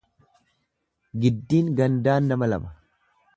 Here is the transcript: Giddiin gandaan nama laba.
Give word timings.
Giddiin 1.25 1.69
gandaan 1.81 2.31
nama 2.33 2.49
laba. 2.55 2.73